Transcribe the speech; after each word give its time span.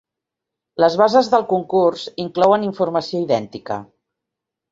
Les 0.83 0.95
bases 1.01 1.29
del 1.33 1.43
concurs 1.51 2.07
inclouen 2.25 2.65
informació 2.69 3.23
idèntica. 3.27 3.77